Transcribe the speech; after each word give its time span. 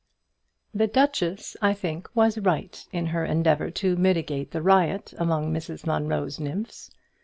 The 0.73 0.87
duchess 0.87 1.55
I 1.61 1.75
think 1.75 2.09
was 2.15 2.39
right 2.39 2.83
in 2.91 3.05
her 3.13 3.23
endeavour 3.23 3.69
to 3.69 3.95
mitigate 3.95 4.49
the 4.49 4.63
riot 4.63 5.13
among 5.19 5.53
Mrs 5.53 5.85
Munro's 5.85 6.39
nymphs. 6.39 6.89